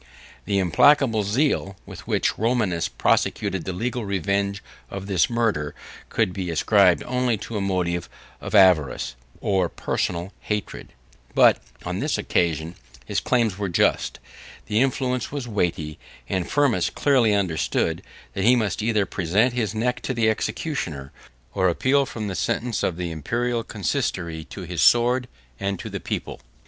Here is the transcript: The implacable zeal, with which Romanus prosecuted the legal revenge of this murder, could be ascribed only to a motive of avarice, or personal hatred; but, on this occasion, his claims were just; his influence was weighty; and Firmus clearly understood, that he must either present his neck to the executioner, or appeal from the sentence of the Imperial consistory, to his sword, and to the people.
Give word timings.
The 0.45 0.57
implacable 0.57 1.21
zeal, 1.21 1.77
with 1.85 2.07
which 2.07 2.35
Romanus 2.35 2.87
prosecuted 2.89 3.65
the 3.65 3.71
legal 3.71 4.03
revenge 4.03 4.63
of 4.89 5.05
this 5.05 5.29
murder, 5.29 5.75
could 6.09 6.33
be 6.33 6.49
ascribed 6.49 7.03
only 7.03 7.37
to 7.37 7.55
a 7.55 7.61
motive 7.61 8.09
of 8.41 8.55
avarice, 8.55 9.15
or 9.41 9.69
personal 9.69 10.33
hatred; 10.39 10.93
but, 11.35 11.59
on 11.85 11.99
this 11.99 12.17
occasion, 12.17 12.73
his 13.05 13.19
claims 13.19 13.59
were 13.59 13.69
just; 13.69 14.17
his 14.65 14.79
influence 14.81 15.31
was 15.31 15.47
weighty; 15.47 15.99
and 16.27 16.49
Firmus 16.49 16.89
clearly 16.89 17.35
understood, 17.35 18.01
that 18.33 18.43
he 18.43 18.55
must 18.55 18.81
either 18.81 19.05
present 19.05 19.53
his 19.53 19.75
neck 19.75 20.01
to 20.01 20.15
the 20.15 20.31
executioner, 20.31 21.11
or 21.53 21.69
appeal 21.69 22.07
from 22.07 22.25
the 22.27 22.33
sentence 22.33 22.81
of 22.81 22.97
the 22.97 23.11
Imperial 23.11 23.63
consistory, 23.63 24.45
to 24.45 24.61
his 24.63 24.81
sword, 24.81 25.27
and 25.59 25.77
to 25.77 25.91
the 25.91 25.99
people. 25.99 26.41